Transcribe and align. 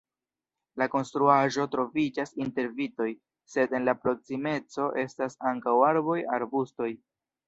La 0.81 0.85
konstruaĵo 0.91 1.65
troviĝas 1.75 2.31
inter 2.45 2.69
vitoj, 2.79 3.09
sed 3.55 3.75
en 3.81 3.85
la 3.89 3.95
proksimeco 4.05 4.87
estas 5.03 5.37
ankaŭ 5.51 5.75
arboj, 5.89 6.17
arbustoj. 6.39 6.89